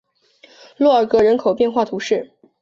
[0.77, 2.31] 洛尔格人口变化图示